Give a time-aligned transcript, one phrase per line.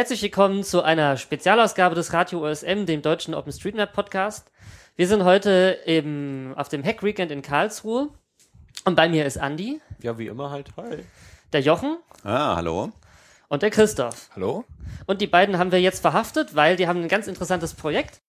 [0.00, 4.50] Herzlich willkommen zu einer Spezialausgabe des Radio OSM, dem deutschen OpenStreetMap Podcast.
[4.96, 8.08] Wir sind heute eben auf dem Hack Weekend in Karlsruhe
[8.86, 9.82] und bei mir ist Andi.
[10.00, 10.68] Ja, wie immer halt.
[10.78, 11.04] Hi.
[11.52, 11.98] Der Jochen.
[12.24, 12.92] Ah, hallo.
[13.48, 14.30] Und der Christoph.
[14.34, 14.64] Hallo.
[15.04, 18.22] Und die beiden haben wir jetzt verhaftet, weil die haben ein ganz interessantes Projekt.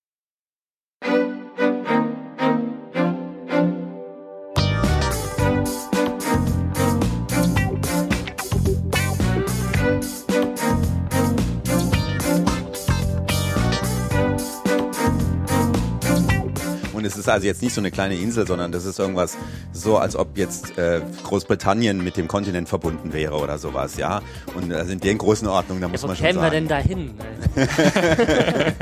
[17.02, 19.36] Und es ist also jetzt nicht so eine kleine Insel, sondern das ist irgendwas
[19.74, 24.22] so, als ob jetzt äh, Großbritannien mit dem Kontinent verbunden wäre oder sowas, ja.
[24.54, 26.54] Und also in der großen Ordnung, da muss ja, wo man schon kämen sagen.
[26.54, 27.16] wir denn da hin?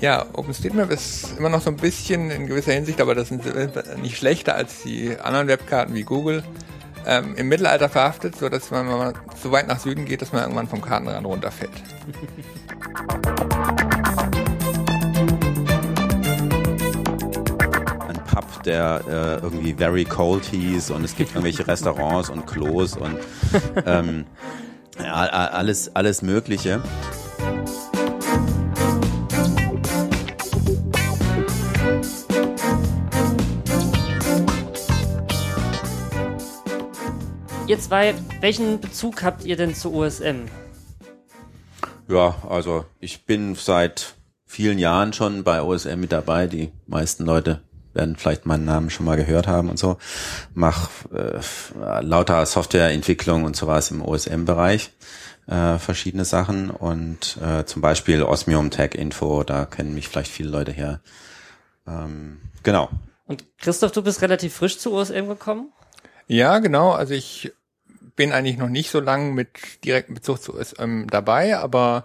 [0.00, 3.44] Ja, OpenStreetMap ist immer noch so ein bisschen in gewisser Hinsicht, aber das sind
[4.02, 6.42] nicht schlechter als die anderen Webkarten wie Google,
[7.06, 10.32] ähm, im Mittelalter verhaftet, so dass man, wenn man so weit nach Süden geht, dass
[10.32, 11.70] man irgendwann vom Kartenrand runterfällt.
[18.08, 22.96] Ein Pub, der äh, irgendwie very cold hieß und es gibt irgendwelche Restaurants und Klos
[22.96, 23.18] und
[23.86, 24.26] ähm,
[24.98, 26.80] ja, alles, alles Mögliche.
[37.72, 40.44] Ihr zwei, welchen Bezug habt ihr denn zu OSM?
[42.06, 44.12] Ja, also ich bin seit
[44.44, 46.48] vielen Jahren schon bei OSM mit dabei.
[46.48, 47.62] Die meisten Leute
[47.94, 49.96] werden vielleicht meinen Namen schon mal gehört haben und so.
[50.52, 51.40] Mach äh,
[52.02, 54.90] lauter Softwareentwicklung und sowas im OSM-Bereich.
[55.46, 60.50] Äh, verschiedene Sachen und äh, zum Beispiel Osmium Tech Info, da kennen mich vielleicht viele
[60.50, 61.00] Leute her.
[61.86, 62.90] Ähm, genau.
[63.24, 65.72] Und Christoph, du bist relativ frisch zu OSM gekommen?
[66.26, 66.92] Ja, genau.
[66.92, 67.50] Also ich
[68.16, 72.02] bin eigentlich noch nicht so lange mit direktem Bezug zu OSM dabei, aber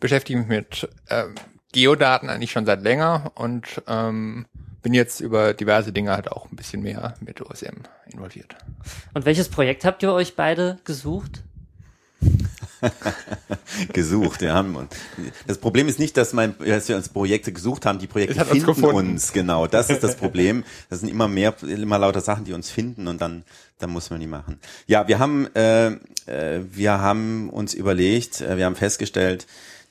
[0.00, 1.34] beschäftige mich mit ähm,
[1.72, 4.46] Geodaten eigentlich schon seit länger und ähm,
[4.82, 8.54] bin jetzt über diverse Dinge halt auch ein bisschen mehr mit OSM involviert.
[9.14, 11.42] Und welches Projekt habt ihr euch beide gesucht?
[13.92, 14.40] gesucht.
[14.40, 14.88] Wir haben und
[15.46, 17.98] das Problem ist nicht, dass, mein, dass wir uns Projekte gesucht haben.
[17.98, 19.12] Die Projekte uns finden gefunden.
[19.12, 19.32] uns.
[19.32, 20.64] Genau, das ist das Problem.
[20.90, 23.44] Das sind immer mehr, immer lauter Sachen, die uns finden und dann,
[23.78, 24.58] dann muss man die machen.
[24.86, 25.88] Ja, wir haben, äh,
[26.26, 29.46] äh, wir haben uns überlegt, äh, wir haben festgestellt,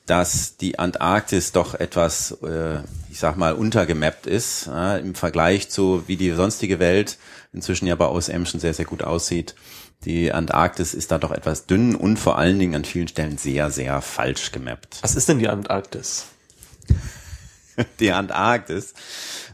[0.06, 2.80] dass die Antarktis doch etwas, äh,
[3.10, 7.16] ich sag mal, untergemappt ist äh, im Vergleich zu wie die sonstige Welt
[7.54, 9.54] inzwischen ja bei OSM schon sehr, sehr gut aussieht.
[10.04, 13.70] Die Antarktis ist da doch etwas dünn und vor allen Dingen an vielen Stellen sehr,
[13.70, 14.98] sehr falsch gemappt.
[15.02, 16.26] Was ist denn die Antarktis?
[17.98, 18.94] Die Antarktis.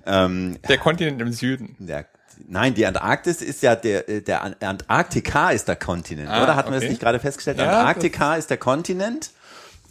[0.04, 1.74] Ähm, Der Kontinent im Süden.
[1.78, 2.04] der,
[2.48, 6.54] nein, die Antarktis ist ja der, äh, der An- Antarktika ist der Kontinent, Ah, oder?
[6.56, 6.90] Hatten wir das okay.
[6.90, 7.58] nicht gerade festgestellt?
[7.58, 9.30] Ja, Antarktika ist der Kontinent,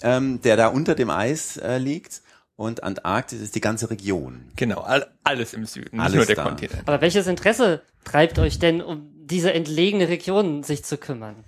[0.03, 2.21] ähm, der da unter dem Eis äh, liegt.
[2.55, 4.51] Und Antarktis ist die ganze Region.
[4.57, 6.43] Genau, all, alles im Süden, nicht Alles nur der da.
[6.43, 6.83] Kontinent.
[6.87, 11.43] Aber welches Interesse treibt euch denn, um diese entlegene Region sich zu kümmern?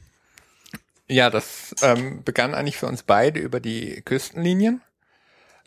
[1.08, 4.81] Ja, das ähm, begann eigentlich für uns beide über die Küstenlinien.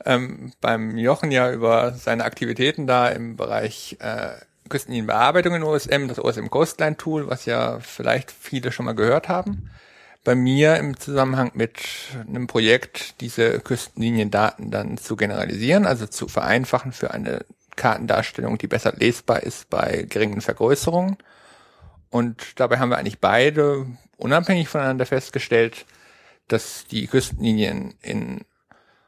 [0.05, 4.33] Ähm, beim Jochen ja über seine Aktivitäten da im Bereich äh,
[4.69, 9.71] Küstenlinienbearbeitung in OSM, das OSM Coastline Tool, was ja vielleicht viele schon mal gehört haben.
[10.25, 11.79] Bei mir im Zusammenhang mit
[12.27, 17.45] einem Projekt, diese Küstenliniendaten dann zu generalisieren, also zu vereinfachen für eine
[17.77, 21.19] Kartendarstellung, die besser lesbar ist bei geringen Vergrößerungen.
[22.15, 23.89] Und dabei haben wir eigentlich beide
[24.19, 25.85] unabhängig voneinander festgestellt,
[26.47, 28.45] dass die Küstenlinien in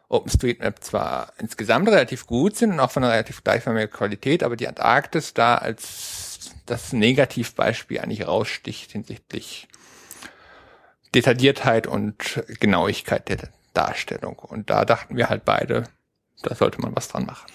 [0.08, 4.66] OpenStreetMap zwar insgesamt relativ gut sind und auch von einer relativ gleichförmigen Qualität, aber die
[4.66, 9.68] Antarktis da als das Negativbeispiel eigentlich raussticht hinsichtlich
[11.14, 14.36] Detailliertheit und Genauigkeit der Darstellung.
[14.40, 15.84] Und da dachten wir halt beide,
[16.42, 17.46] da sollte man was dran machen.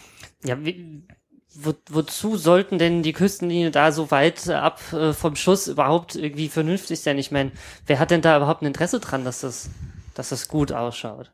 [0.46, 1.06] Ja, wie,
[1.54, 6.16] wo, wozu sollten denn die Küstenlinie da so weit äh, ab äh, vom Schuss überhaupt
[6.16, 7.18] irgendwie vernünftig sein?
[7.18, 7.52] Ich meine,
[7.88, 9.70] wer hat denn da überhaupt ein Interesse dran, dass das,
[10.14, 11.32] dass das gut ausschaut?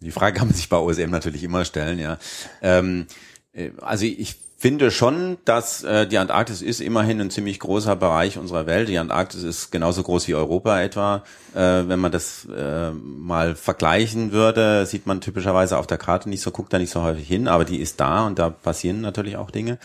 [0.00, 2.18] Die Frage kann man sich bei OSM natürlich immer stellen, ja.
[2.62, 3.06] Ähm,
[3.52, 8.36] äh, also ich finde schon, dass äh, die Antarktis ist immerhin ein ziemlich großer Bereich
[8.36, 8.90] unserer Welt.
[8.90, 11.24] Die Antarktis ist genauso groß wie Europa etwa.
[11.54, 16.42] Äh, wenn man das äh, mal vergleichen würde, sieht man typischerweise auf der Karte nicht
[16.42, 19.38] so, guckt da nicht so häufig hin, aber die ist da und da passieren natürlich
[19.38, 19.78] auch Dinge.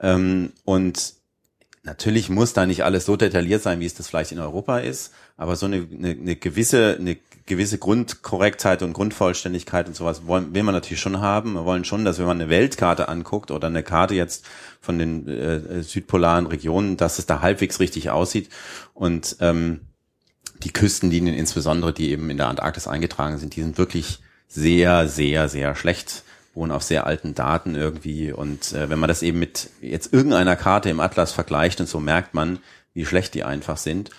[0.00, 1.14] Ähm, und
[1.82, 5.12] natürlich muss da nicht alles so detailliert sein, wie es das vielleicht in Europa ist,
[5.38, 7.16] aber so eine, eine, eine gewisse, eine
[7.50, 11.54] gewisse Grundkorrektheit und Grundvollständigkeit und sowas wollen, will man natürlich schon haben.
[11.54, 14.46] Wir wollen schon, dass wenn man eine Weltkarte anguckt oder eine Karte jetzt
[14.80, 18.48] von den äh, südpolaren Regionen, dass es da halbwegs richtig aussieht.
[18.94, 19.80] Und ähm,
[20.62, 25.48] die Küstenlinien insbesondere, die eben in der Antarktis eingetragen sind, die sind wirklich sehr, sehr,
[25.48, 26.22] sehr schlecht
[26.54, 28.32] wohnen auf sehr alten Daten irgendwie.
[28.32, 31.98] Und äh, wenn man das eben mit jetzt irgendeiner Karte im Atlas vergleicht und so
[31.98, 32.60] merkt man,
[32.94, 34.10] wie schlecht die einfach sind.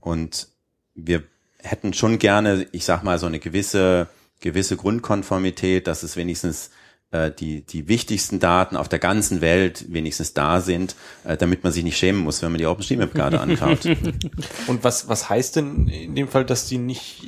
[0.00, 0.48] Und
[0.94, 1.22] wir
[1.64, 4.08] hätten schon gerne, ich sag mal, so eine gewisse,
[4.40, 6.70] gewisse Grundkonformität, dass es wenigstens
[7.10, 10.94] äh, die, die wichtigsten Daten auf der ganzen Welt wenigstens da sind,
[11.24, 13.86] äh, damit man sich nicht schämen muss, wenn man die OpenStreetMap-Karte anschaut.
[14.66, 17.24] Und was, was heißt denn in dem Fall, dass die nicht,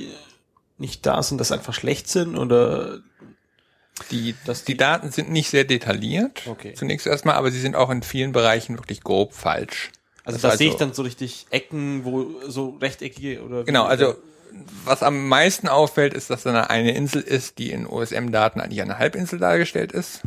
[0.78, 3.00] nicht da sind, dass einfach schlecht sind oder
[4.10, 6.74] die, das, die Daten sind nicht sehr detailliert, Okay.
[6.74, 9.90] zunächst erstmal, aber sie sind auch in vielen Bereichen wirklich grob falsch.
[10.26, 13.84] Also Das da sehe ich also- dann so richtig Ecken, wo so rechteckige oder Genau,
[13.84, 14.16] also
[14.84, 18.98] was am meisten auffällt, ist, dass da eine Insel ist, die in OSM-Daten eigentlich eine
[18.98, 20.22] Halbinsel dargestellt ist.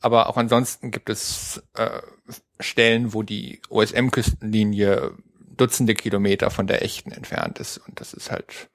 [0.00, 2.00] Aber auch ansonsten gibt es äh,
[2.58, 5.12] Stellen, wo die OSM-Küstenlinie
[5.56, 7.78] Dutzende Kilometer von der echten entfernt ist.
[7.86, 8.68] Und das ist halt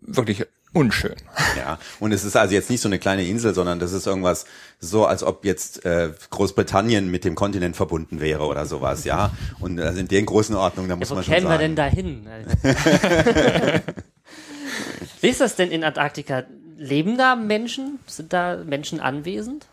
[0.00, 1.16] wirklich unschön.
[1.56, 4.46] Ja, und es ist also jetzt nicht so eine kleine Insel, sondern das ist irgendwas
[4.78, 9.32] so, als ob jetzt äh, Großbritannien mit dem Kontinent verbunden wäre oder sowas, ja.
[9.58, 11.76] Und also in den großen Ordnungen, da muss Ja, wo man schon kämen wir denn
[11.76, 11.76] sagen.
[11.76, 12.26] da hin?
[15.20, 16.44] Wie ist das denn in Antarktika?
[16.76, 17.98] Leben da Menschen?
[18.06, 19.66] Sind da Menschen anwesend?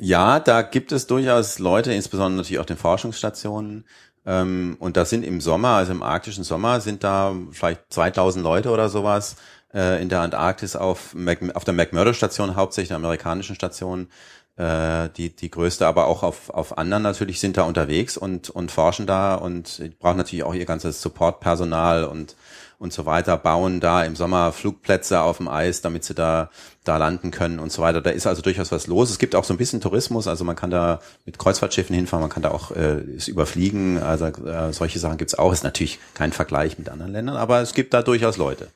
[0.00, 3.84] Ja, da gibt es durchaus Leute, insbesondere natürlich auch den Forschungsstationen.
[4.24, 8.70] Ähm, und da sind im Sommer, also im arktischen Sommer, sind da vielleicht 2000 Leute
[8.70, 9.36] oder sowas
[9.74, 14.08] äh, in der Antarktis auf, Mac, auf der McMurdo-Station, hauptsächlich der amerikanischen Station,
[14.56, 18.70] äh, die, die größte, aber auch auf, auf anderen natürlich sind da unterwegs und, und
[18.70, 22.36] forschen da und brauchen natürlich auch ihr ganzes Supportpersonal und
[22.82, 26.50] und so weiter, bauen da im Sommer Flugplätze auf dem Eis, damit sie da,
[26.84, 28.00] da landen können und so weiter.
[28.00, 29.08] Da ist also durchaus was los.
[29.10, 32.30] Es gibt auch so ein bisschen Tourismus, also man kann da mit Kreuzfahrtschiffen hinfahren, man
[32.30, 35.52] kann da auch äh, es überfliegen, also äh, solche Sachen gibt's auch.
[35.52, 38.68] Ist natürlich kein Vergleich mit anderen Ländern, aber es gibt da durchaus Leute.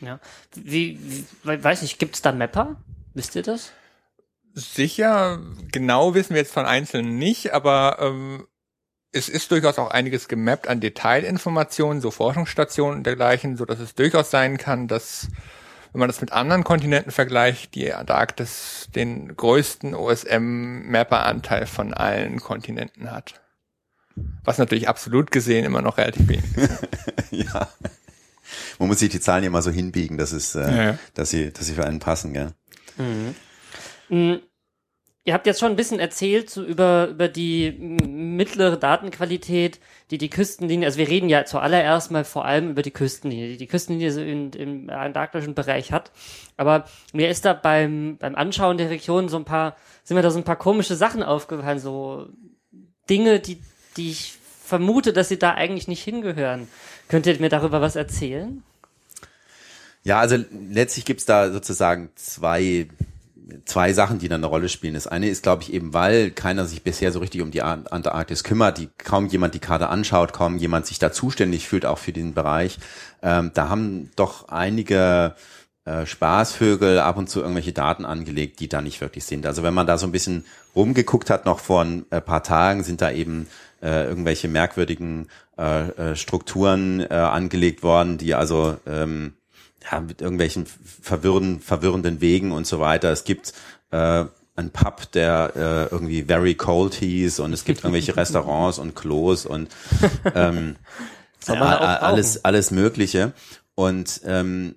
[0.00, 0.20] Ja.
[0.54, 2.76] Wie, wie we- weiß ich, gibt's da Mapper?
[3.14, 3.70] Wisst ihr das?
[4.54, 5.40] Sicher,
[5.72, 8.46] genau wissen wir jetzt von Einzelnen nicht, aber ähm,
[9.14, 13.94] es ist durchaus auch einiges gemappt an Detailinformationen, so Forschungsstationen und dergleichen, so dass es
[13.94, 15.28] durchaus sein kann, dass
[15.92, 23.12] wenn man das mit anderen Kontinenten vergleicht, die Antarktis den größten OSM-Mapper-Anteil von allen Kontinenten
[23.12, 23.40] hat.
[24.42, 26.88] Was natürlich absolut gesehen immer noch relativ wenig ist.
[27.30, 27.68] ja.
[28.80, 30.98] Man muss sich die Zahlen ja mal so hinbiegen, dass es, äh, Ja, ja.
[31.14, 32.52] dass sie, dass sie für einen passen, gell?
[34.08, 34.36] Mm,
[35.26, 39.80] Ihr habt jetzt schon ein bisschen erzählt so über, über die mittlere Datenqualität,
[40.10, 43.56] die die Küstenlinie, also wir reden ja zuallererst mal vor allem über die Küstenlinie, die
[43.56, 46.12] die Küstenlinie so in, im antarktischen Bereich hat.
[46.58, 46.84] Aber
[47.14, 50.38] mir ist da beim, beim Anschauen der Region so ein paar, sind mir da so
[50.38, 52.28] ein paar komische Sachen aufgefallen, so
[53.08, 53.62] Dinge, die,
[53.96, 56.68] die ich vermute, dass sie da eigentlich nicht hingehören.
[57.08, 58.62] Könnt ihr mir darüber was erzählen?
[60.02, 60.36] Ja, also
[60.70, 62.88] letztlich gibt's da sozusagen zwei,
[63.64, 64.94] zwei Sachen, die dann eine Rolle spielen.
[64.94, 67.86] Das eine ist, glaube ich, eben, weil keiner sich bisher so richtig um die An-
[67.86, 71.98] Antarktis kümmert, die kaum jemand die Karte anschaut, kaum jemand sich da zuständig fühlt, auch
[71.98, 72.78] für den Bereich.
[73.22, 75.34] Ähm, da haben doch einige
[75.84, 79.44] äh, Spaßvögel ab und zu irgendwelche Daten angelegt, die da nicht wirklich sind.
[79.46, 80.44] Also wenn man da so ein bisschen
[80.74, 83.46] rumgeguckt hat, noch vor ein äh, paar Tagen, sind da eben
[83.82, 89.34] äh, irgendwelche merkwürdigen äh, äh, Strukturen äh, angelegt worden, die also ähm,
[89.90, 93.10] ja, mit irgendwelchen verwirrenden, verwirrenden Wegen und so weiter.
[93.10, 93.52] Es gibt
[93.90, 94.24] äh,
[94.56, 99.46] einen Pub, der äh, irgendwie very cold hieß und es gibt irgendwelche Restaurants und Klos
[99.46, 99.68] und
[100.34, 100.76] ähm,
[101.44, 101.60] brauchen.
[101.60, 103.32] alles, alles Mögliche.
[103.74, 104.76] Und ähm,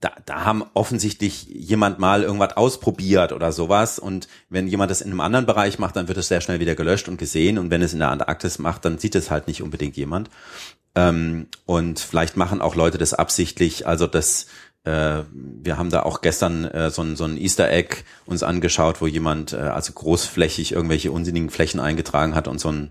[0.00, 3.98] da, da haben offensichtlich jemand mal irgendwas ausprobiert oder sowas.
[3.98, 6.74] Und wenn jemand das in einem anderen Bereich macht, dann wird es sehr schnell wieder
[6.74, 7.58] gelöscht und gesehen.
[7.58, 10.30] Und wenn es in der Antarktis macht, dann sieht es halt nicht unbedingt jemand.
[10.94, 13.86] Ähm, und vielleicht machen auch Leute das absichtlich.
[13.86, 14.46] Also das,
[14.84, 19.02] äh, wir haben da auch gestern äh, so, ein, so ein Easter Egg uns angeschaut,
[19.02, 22.90] wo jemand äh, also großflächig irgendwelche unsinnigen Flächen eingetragen hat und so ein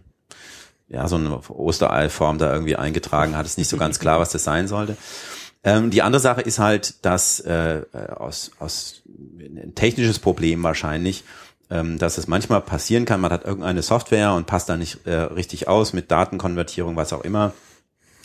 [0.91, 3.46] ja, so eine Ostereiform da irgendwie eingetragen hat.
[3.46, 4.98] Ist nicht so ganz klar, was das sein sollte.
[5.63, 7.84] Ähm, die andere Sache ist halt, dass äh,
[8.16, 9.01] aus, aus
[9.39, 11.24] ein technisches Problem wahrscheinlich,
[11.70, 15.13] ähm, dass es manchmal passieren kann, man hat irgendeine Software und passt da nicht äh,
[15.13, 17.54] richtig aus mit Datenkonvertierung, was auch immer.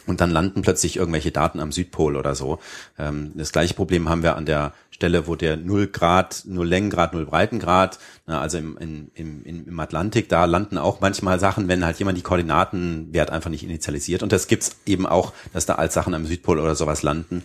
[0.06, 2.58] Und dann landen plötzlich irgendwelche Daten am Südpol oder so.
[2.98, 7.14] Ähm, das gleiche Problem haben wir an der Stelle, wo der null Grad, null Längengrad,
[7.14, 7.98] null Breitengrad,
[8.28, 12.16] ne, also im, im, im, im Atlantik, da landen auch manchmal Sachen, wenn halt jemand
[12.16, 14.22] die Koordinatenwert einfach nicht initialisiert.
[14.22, 17.42] Und das gibt's eben auch, dass da als Sachen am Südpol oder sowas landen.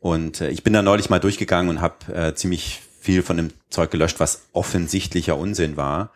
[0.00, 3.52] Und äh, ich bin da neulich mal durchgegangen und habe äh, ziemlich viel von dem
[3.70, 6.10] Zeug gelöscht, was offensichtlicher Unsinn war.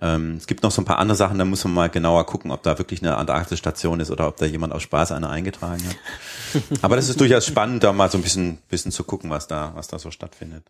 [0.00, 2.52] Ähm, es gibt noch so ein paar andere Sachen, da muss man mal genauer gucken,
[2.52, 5.96] ob da wirklich eine Antarktis-Station ist oder ob da jemand aus Spaß eine eingetragen hat.
[6.82, 9.72] Aber das ist durchaus spannend, da mal so ein bisschen, bisschen zu gucken, was da,
[9.74, 10.62] was da so stattfindet.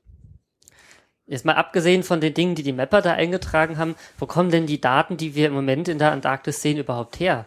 [1.27, 4.67] Jetzt mal abgesehen von den Dingen, die die Mapper da eingetragen haben, wo kommen denn
[4.67, 7.45] die Daten, die wir im Moment in der Antarktis sehen, überhaupt her?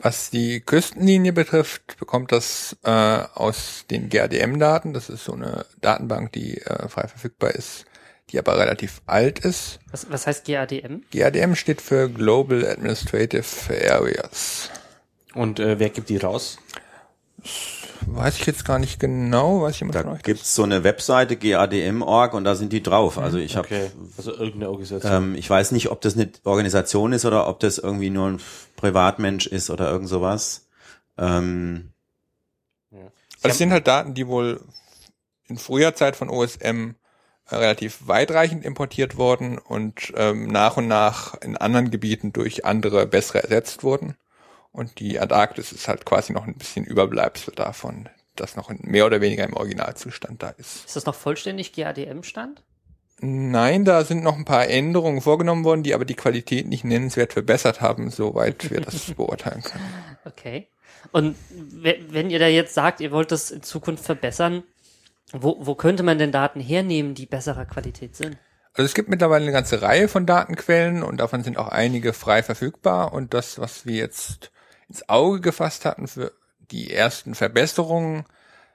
[0.00, 4.94] Was die Küstenlinie betrifft, bekommt das äh, aus den GADM-Daten.
[4.94, 7.84] Das ist so eine Datenbank, die äh, frei verfügbar ist,
[8.30, 9.80] die aber relativ alt ist.
[9.90, 11.02] Was, was heißt GADM?
[11.10, 13.44] GADM steht für Global Administrative
[13.90, 14.70] Areas.
[15.34, 16.58] Und äh, wer gibt die raus?
[18.06, 20.22] Weiß ich jetzt gar nicht genau, weiß jemand Da von euch?
[20.22, 23.18] gibt's so eine Webseite gadm.org und da sind die drauf.
[23.18, 25.12] Also ich habe Okay, also irgendeine Organisation.
[25.12, 28.40] Ähm, ich weiß nicht, ob das eine Organisation ist oder ob das irgendwie nur ein
[28.76, 30.66] Privatmensch ist oder irgend sowas.
[31.18, 31.92] Ähm,
[32.92, 34.60] Also es sind halt Daten, die wohl
[35.48, 36.94] in früher Zeit von OSM
[37.50, 43.06] äh, relativ weitreichend importiert wurden und ähm, nach und nach in anderen Gebieten durch andere
[43.06, 44.14] bessere ersetzt wurden.
[44.72, 49.20] Und die Antarktis ist halt quasi noch ein bisschen Überbleibsel davon, das noch mehr oder
[49.20, 50.86] weniger im Originalzustand da ist.
[50.86, 52.62] Ist das noch vollständig GADM-Stand?
[53.20, 57.32] Nein, da sind noch ein paar Änderungen vorgenommen worden, die aber die Qualität nicht nennenswert
[57.34, 59.84] verbessert haben, soweit wir das beurteilen können.
[60.24, 60.68] Okay.
[61.12, 64.64] Und we- wenn ihr da jetzt sagt, ihr wollt das in Zukunft verbessern,
[65.32, 68.38] wo, wo könnte man denn Daten hernehmen, die besserer Qualität sind?
[68.74, 72.42] Also es gibt mittlerweile eine ganze Reihe von Datenquellen und davon sind auch einige frei
[72.42, 74.50] verfügbar und das, was wir jetzt
[74.92, 76.32] ins Auge gefasst hatten für
[76.70, 78.24] die ersten Verbesserungen,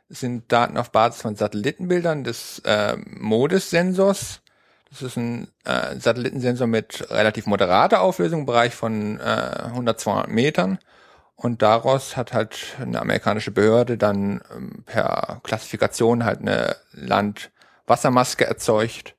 [0.10, 4.42] sind Daten auf Basis von Satellitenbildern des äh, MODIS-Sensors.
[4.90, 10.30] Das ist ein äh, Satellitensensor mit relativ moderater Auflösung, im Bereich von äh, 100, 200
[10.30, 10.80] Metern.
[11.36, 19.14] Und daraus hat halt eine amerikanische Behörde dann ähm, per Klassifikation halt eine Land-Wassermaske erzeugt.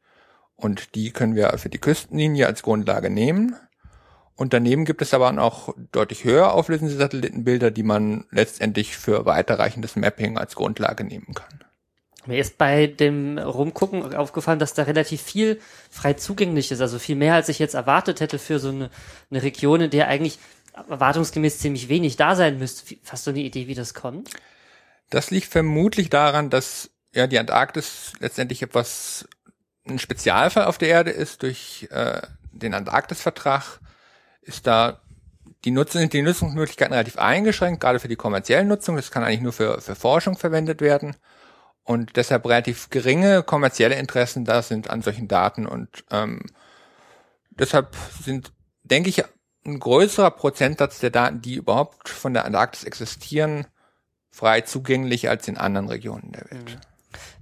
[0.56, 3.54] Und die können wir für die Küstenlinie als Grundlage nehmen.
[4.38, 9.96] Und daneben gibt es aber auch deutlich höher auflösende Satellitenbilder, die man letztendlich für weiterreichendes
[9.96, 11.64] Mapping als Grundlage nehmen kann.
[12.24, 17.16] Mir ist bei dem Rumgucken aufgefallen, dass da relativ viel frei zugänglich ist, also viel
[17.16, 18.90] mehr, als ich jetzt erwartet hätte für so eine,
[19.28, 20.38] eine Region, in der eigentlich
[20.88, 22.94] erwartungsgemäß ziemlich wenig da sein müsste.
[23.08, 24.30] Hast du eine Idee, wie das kommt?
[25.10, 29.28] Das liegt vermutlich daran, dass ja die Antarktis letztendlich etwas
[29.84, 31.42] ein Spezialfall auf der Erde ist.
[31.42, 33.80] Durch äh, den Antarktis-Vertrag
[34.48, 35.00] ist da
[35.64, 38.96] die, sind die Nutzungsmöglichkeiten relativ eingeschränkt, gerade für die kommerzielle Nutzung.
[38.96, 41.16] Das kann eigentlich nur für, für Forschung verwendet werden.
[41.82, 45.66] Und deshalb relativ geringe kommerzielle Interessen da sind an solchen Daten.
[45.66, 46.42] Und ähm,
[47.50, 48.52] deshalb sind,
[48.82, 49.24] denke ich,
[49.66, 53.66] ein größerer Prozentsatz der Daten, die überhaupt von der Antarktis existieren,
[54.30, 56.78] frei zugänglich als in anderen Regionen der Welt.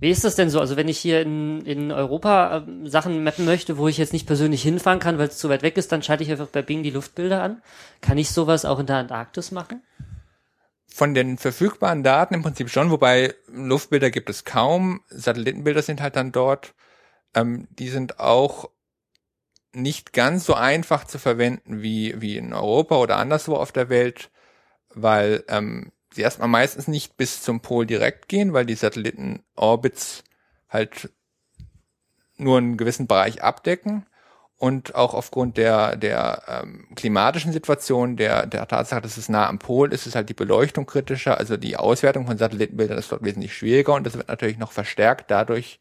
[0.00, 0.61] Wie ist das denn so?
[0.61, 4.26] Also wenn ich hier in, in Europa ähm, Sachen mappen möchte, wo ich jetzt nicht
[4.26, 6.83] persönlich hinfahren kann, weil es zu weit weg ist, dann schalte ich einfach bei Bing
[6.83, 7.62] die Luftbilder an.
[8.00, 9.83] Kann ich sowas auch in der Antarktis machen?
[10.87, 16.16] Von den verfügbaren Daten im Prinzip schon, wobei Luftbilder gibt es kaum, Satellitenbilder sind halt
[16.16, 16.75] dann dort.
[17.35, 18.71] Ähm, die sind auch
[19.76, 24.30] nicht ganz so einfach zu verwenden wie, wie in Europa oder anderswo auf der Welt,
[24.95, 30.25] weil ähm, sie erstmal meistens nicht bis zum Pol direkt gehen, weil die Satellitenorbits
[30.68, 31.11] halt
[32.37, 34.04] nur einen gewissen Bereich abdecken
[34.58, 39.58] und auch aufgrund der, der ähm, klimatischen Situation, der, der Tatsache, dass es nah am
[39.58, 43.54] Pol ist, ist halt die Beleuchtung kritischer, also die Auswertung von Satellitenbildern ist dort wesentlich
[43.56, 45.78] schwieriger und das wird natürlich noch verstärkt dadurch,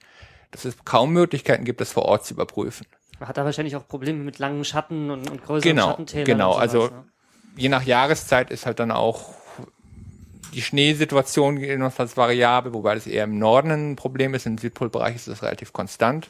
[0.51, 2.85] dass es kaum Möglichkeiten gibt, das vor Ort zu überprüfen.
[3.19, 6.25] Man hat da wahrscheinlich auch Probleme mit langen Schatten und, und größeren Genau, Schattentälern.
[6.25, 7.05] genau, sowas, also- ne?
[7.57, 9.29] Je nach Jahreszeit ist halt dann auch
[10.53, 15.27] die Schneesituation jedenfalls variabel, wobei das eher im Norden ein Problem ist, im Südpolbereich ist
[15.27, 16.29] das relativ konstant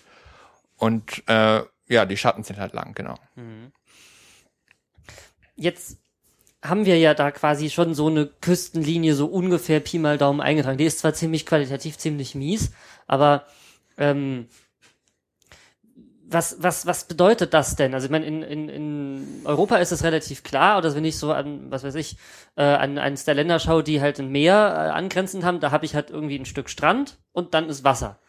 [0.78, 3.16] und äh, ja, die Schatten sind halt lang, genau.
[5.56, 5.98] Jetzt
[6.64, 10.78] haben wir ja da quasi schon so eine Küstenlinie so ungefähr Pi mal Daumen eingetragen.
[10.78, 12.72] Die ist zwar ziemlich qualitativ ziemlich mies,
[13.08, 13.46] aber
[13.98, 14.48] ähm,
[16.28, 17.94] was, was, was bedeutet das denn?
[17.94, 21.32] Also ich meine, in, in, in Europa ist es relativ klar, oder wenn ich so
[21.32, 22.18] an, was weiß ich,
[22.56, 25.86] äh, an eines der Länder schaue, die halt ein Meer äh, angrenzend haben, da habe
[25.86, 28.20] ich halt irgendwie ein Stück Strand und dann ist Wasser.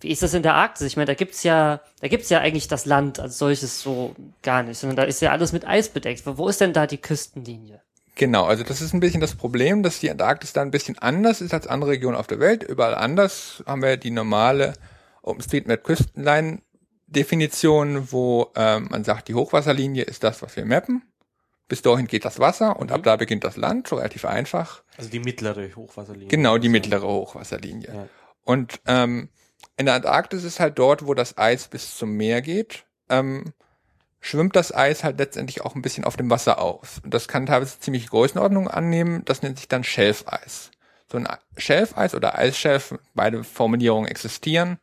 [0.00, 0.86] Wie ist das in der Arktis?
[0.86, 4.62] Ich meine, da gibt's ja, da gibt's ja eigentlich das Land als solches so gar
[4.62, 6.22] nicht, sondern da ist ja alles mit Eis bedeckt.
[6.24, 7.82] Wo ist denn da die Küstenlinie?
[8.14, 11.40] Genau, also das ist ein bisschen das Problem, dass die Antarktis da ein bisschen anders
[11.40, 12.64] ist als andere Regionen auf der Welt.
[12.64, 14.74] Überall anders haben wir die normale
[15.22, 16.60] OpenStreetMap Küstenline
[17.08, 21.02] Definition, wo ähm, man sagt, die Hochwasserlinie ist das, was wir mappen.
[21.66, 24.82] Bis dahin geht das Wasser und ab da beginnt das Land, so relativ einfach.
[24.96, 26.28] Also die mittlere Hochwasserlinie.
[26.28, 27.94] Genau, die mittlere Hochwasserlinie.
[27.94, 28.08] Ja.
[28.42, 29.28] Und ähm,
[29.76, 33.52] in der Antarktis ist halt dort, wo das Eis bis zum Meer geht, ähm,
[34.20, 37.00] schwimmt das Eis halt letztendlich auch ein bisschen auf dem Wasser aus.
[37.04, 39.24] Und das kann teilweise ziemlich Größenordnungen annehmen.
[39.24, 40.70] Das nennt sich dann Schelfeis.
[41.10, 44.78] So ein Schelfeis oder Eisschelf, beide Formulierungen existieren,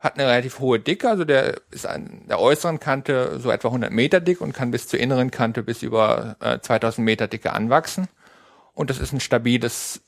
[0.00, 3.92] hat eine relativ hohe Dicke, also der ist an der äußeren Kante so etwa 100
[3.92, 8.08] Meter dick und kann bis zur inneren Kante bis über äh, 2000 Meter Dicke anwachsen.
[8.72, 10.00] Und das ist ein stabiles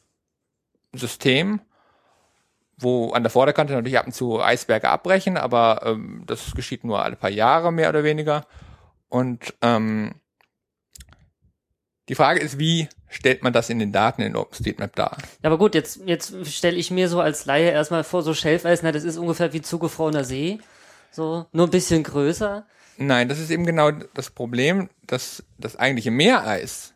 [0.94, 1.60] System,
[2.78, 7.02] wo an der Vorderkante natürlich ab und zu Eisberge abbrechen, aber ähm, das geschieht nur
[7.02, 8.46] alle paar Jahre mehr oder weniger.
[9.10, 10.14] Und ähm,
[12.08, 15.18] die Frage ist, wie stellt man das in den Daten in OpenStreetMap dar?
[15.42, 18.82] Ja, aber gut, jetzt, jetzt stelle ich mir so als Laie erstmal vor, so Schelfeis,
[18.82, 20.58] na, das ist ungefähr wie zugefrorener See.
[21.10, 22.66] So, nur ein bisschen größer.
[22.96, 26.94] Nein, das ist eben genau das Problem, dass das eigentliche Meereis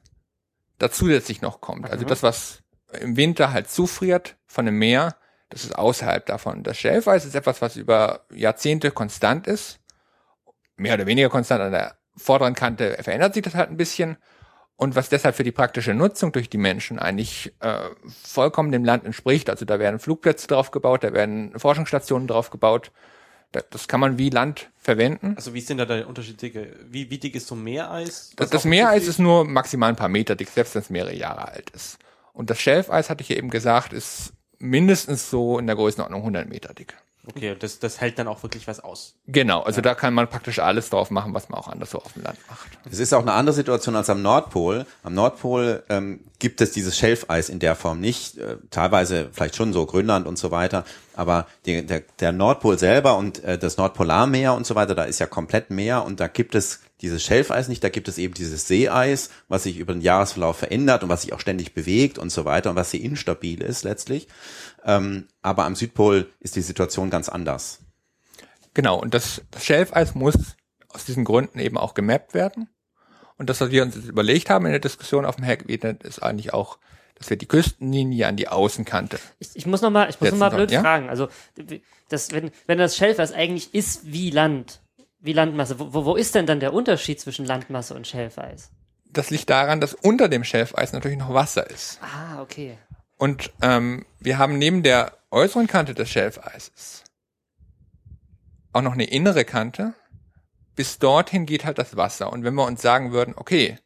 [0.79, 1.91] da zusätzlich noch kommt.
[1.91, 2.63] Also das, was
[3.01, 5.17] im Winter halt zufriert von dem Meer,
[5.51, 6.63] das ist außerhalb davon.
[6.63, 9.81] Das Schelfeis ist etwas, was über Jahrzehnte konstant ist.
[10.77, 14.17] Mehr oder weniger konstant an der vorderen Kante verändert sich das halt ein bisschen.
[14.79, 17.79] Und was deshalb für die praktische Nutzung durch die Menschen eigentlich äh,
[18.23, 19.49] vollkommen dem Land entspricht.
[19.49, 22.93] Also da werden Flugplätze drauf gebaut, da werden Forschungsstationen drauf gebaut.
[23.53, 25.33] Da- Das kann man wie Land verwenden.
[25.37, 26.43] Also wie denn da der Unterschied?
[26.43, 26.77] Dicke?
[26.91, 28.33] Wie, wie dick ist so ein Meereis?
[28.37, 31.49] Das, das Meereis ist nur maximal ein paar Meter dick, selbst wenn es mehrere Jahre
[31.49, 31.99] alt ist.
[32.35, 36.49] Und das Schelfeis, hatte ich ja eben gesagt, ist mindestens so in der Größenordnung 100
[36.51, 36.97] Meter dick.
[37.29, 39.15] Okay, das, das hält dann auch wirklich was aus.
[39.27, 42.23] Genau, also da kann man praktisch alles drauf machen, was man auch anderswo auf dem
[42.23, 42.69] Land macht.
[42.91, 44.87] Es ist auch eine andere Situation als am Nordpol.
[45.03, 48.39] Am Nordpol ähm, gibt es dieses Schelfeis in der Form nicht.
[48.39, 50.85] Äh, teilweise vielleicht schon so Grönland und so weiter.
[51.15, 55.19] Aber die, der, der Nordpol selber und äh, das Nordpolarmeer und so weiter, da ist
[55.19, 57.85] ja komplett Meer und da gibt es dieses Schelfeis nicht.
[57.85, 61.33] Da gibt es eben dieses Seeeis, was sich über den Jahresverlauf verändert und was sich
[61.33, 64.29] auch ständig bewegt und so weiter und was sehr instabil ist letztlich.
[64.85, 67.81] Ähm, aber am Südpol ist die Situation ganz anders.
[68.75, 70.37] Genau, und das, das Schelfeis muss
[70.89, 72.69] aus diesen Gründen eben auch gemappt werden.
[73.39, 76.23] Und das, was wir uns jetzt überlegt haben in der Diskussion auf dem Hackwenet, ist
[76.23, 76.79] eigentlich auch,
[77.15, 79.19] dass wir die Küstenlinie an die Außenkante.
[79.39, 80.81] Ich, ich muss noch mal, ich muss noch mal blöd ja?
[80.81, 81.11] fragen.
[81.11, 81.29] Also,
[82.09, 84.81] das, wenn, wenn das Schelfeis eigentlich ist wie Land,
[85.27, 88.71] wie Landmasse, wo, wo ist denn dann der Unterschied zwischen Landmasse und Schelfeis?
[89.11, 91.99] Das liegt daran, dass unter dem Schelfeis natürlich noch Wasser ist.
[92.03, 92.79] Ah, okay.
[93.17, 97.05] Und ähm, wir haben neben der äußeren Kante des Schelfeises
[98.77, 99.95] auch noch eine innere Kante.
[100.75, 102.31] Bis dorthin geht halt das Wasser.
[102.31, 103.79] Und wenn wir uns sagen würden, okay,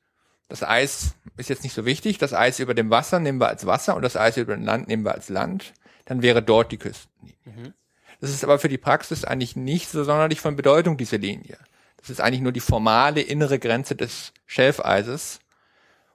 [0.49, 3.67] das Eis ist jetzt nicht so wichtig, das Eis über dem Wasser nehmen wir als
[3.67, 5.73] Wasser und das Eis über dem Land nehmen wir als Land,
[6.07, 7.75] dann wäre dort die Küstenlinie.
[8.21, 11.59] Das ist aber für die Praxis eigentlich nicht so sonderlich von Bedeutung, diese Linie.
[11.97, 15.41] Das ist eigentlich nur die formale innere Grenze des Schelfeises.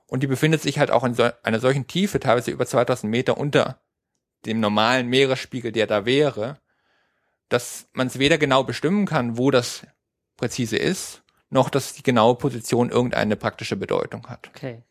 [0.08, 3.38] Und die befindet sich halt auch in so einer solchen Tiefe, teilweise über 2000 Meter
[3.38, 3.80] unter
[4.46, 6.60] dem normalen Meeresspiegel, der da wäre,
[7.50, 9.86] dass man es weder genau bestimmen kann, wo das
[10.38, 14.50] präzise ist, noch dass die genaue Position irgendeine praktische Bedeutung hat.
[14.50, 14.84] Okay.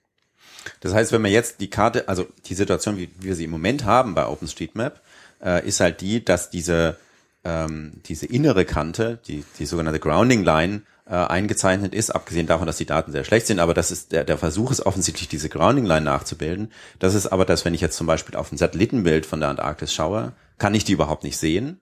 [0.81, 3.85] Das heißt, wenn wir jetzt die Karte, also die Situation, wie wir sie im Moment
[3.85, 5.01] haben bei OpenStreetMap,
[5.45, 6.97] äh, ist halt die, dass diese,
[7.45, 12.79] ähm, diese innere Kante, die, die sogenannte Grounding Line, äh, eingezeichnet ist, abgesehen davon, dass
[12.79, 15.85] die Daten sehr schlecht sind, aber das ist der, der Versuch ist offensichtlich, diese Grounding
[15.85, 16.73] Line nachzubilden.
[16.99, 19.93] Das ist aber das, wenn ich jetzt zum Beispiel auf ein Satellitenbild von der Antarktis
[19.93, 21.81] schaue, kann ich die überhaupt nicht sehen.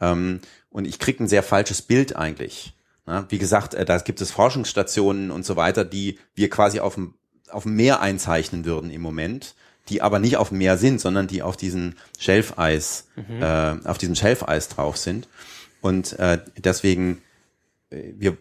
[0.00, 0.40] Ähm,
[0.70, 2.74] und ich kriege ein sehr falsches Bild eigentlich.
[3.06, 6.94] Ja, wie gesagt, äh, da gibt es Forschungsstationen und so weiter, die wir quasi auf
[6.94, 7.14] dem,
[7.50, 9.54] auf dem Meer einzeichnen würden im Moment,
[9.88, 13.08] die aber nicht auf dem Meer sind, sondern die auf diesen Schelfeis,
[13.40, 15.28] äh, auf diesem Schelfeis drauf sind.
[15.80, 17.22] Und äh, deswegen
[17.90, 18.36] äh, wir,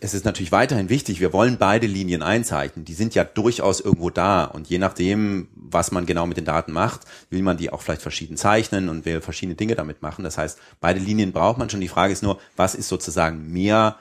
[0.00, 2.84] es ist natürlich weiterhin wichtig, wir wollen beide Linien einzeichnen.
[2.84, 4.44] Die sind ja durchaus irgendwo da.
[4.44, 8.02] Und je nachdem, was man genau mit den Daten macht, will man die auch vielleicht
[8.02, 10.24] verschieden zeichnen und will verschiedene Dinge damit machen.
[10.24, 11.80] Das heißt, beide Linien braucht man schon.
[11.80, 13.96] Die Frage ist nur, was ist sozusagen mehr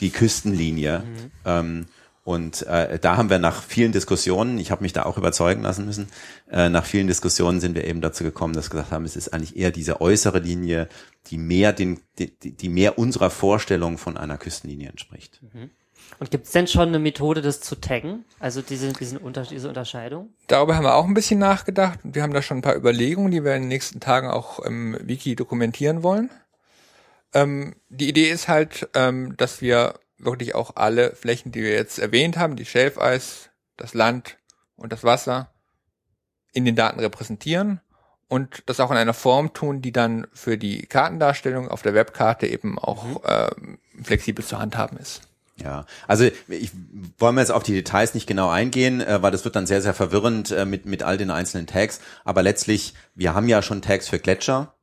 [0.00, 1.02] die Küstenlinie?
[1.44, 1.86] Ähm,
[2.26, 5.86] und äh, da haben wir nach vielen Diskussionen, ich habe mich da auch überzeugen lassen
[5.86, 6.08] müssen,
[6.50, 9.32] äh, nach vielen Diskussionen sind wir eben dazu gekommen, dass wir gesagt haben, es ist
[9.32, 10.88] eigentlich eher diese äußere Linie,
[11.28, 15.40] die mehr den, die, die mehr unserer Vorstellung von einer Küstenlinie entspricht.
[16.18, 18.24] Und gibt es denn schon eine Methode, das zu taggen?
[18.40, 20.30] Also diese, diesen Unter diese Unterscheidung?
[20.48, 23.30] Darüber haben wir auch ein bisschen nachgedacht und wir haben da schon ein paar Überlegungen,
[23.30, 26.30] die wir in den nächsten Tagen auch im Wiki dokumentieren wollen.
[27.34, 31.98] Ähm, die Idee ist halt, ähm, dass wir wirklich auch alle Flächen, die wir jetzt
[31.98, 34.38] erwähnt haben, die Schelfeis, das Land
[34.76, 35.50] und das Wasser
[36.52, 37.80] in den Daten repräsentieren
[38.28, 42.46] und das auch in einer Form tun, die dann für die Kartendarstellung auf der Webkarte
[42.46, 43.18] eben auch mhm.
[43.24, 45.22] äh, flexibel zu handhaben ist.
[45.62, 46.70] Ja, also ich
[47.18, 49.80] wollen wir jetzt auf die Details nicht genau eingehen, äh, weil das wird dann sehr,
[49.80, 52.00] sehr verwirrend äh, mit, mit all den einzelnen Tags.
[52.24, 54.74] Aber letztlich, wir haben ja schon Tags für Gletscher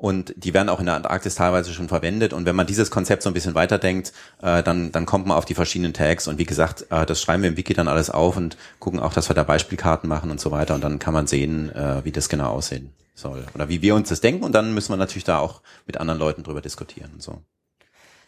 [0.00, 2.32] und die werden auch in der Antarktis teilweise schon verwendet.
[2.32, 5.44] Und wenn man dieses Konzept so ein bisschen weiterdenkt, äh, dann, dann kommt man auf
[5.44, 6.26] die verschiedenen Tags.
[6.26, 9.12] Und wie gesagt, äh, das schreiben wir im Wiki dann alles auf und gucken auch,
[9.12, 10.74] dass wir da Beispielkarten machen und so weiter.
[10.74, 13.44] Und dann kann man sehen, äh, wie das genau aussehen soll.
[13.54, 14.42] Oder wie wir uns das denken.
[14.42, 17.42] Und dann müssen wir natürlich da auch mit anderen Leuten drüber diskutieren und so.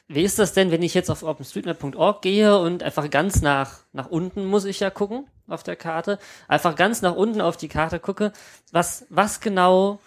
[0.08, 4.10] Wie ist das denn, wenn ich jetzt auf openstreetmap.org gehe und einfach ganz nach, nach
[4.10, 7.98] unten muss ich ja gucken auf der Karte, einfach ganz nach unten auf die Karte
[7.98, 8.32] gucke,
[8.72, 10.00] was, was genau,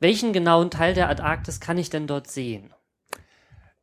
[0.00, 2.72] welchen genauen Teil der Antarktis kann ich denn dort sehen?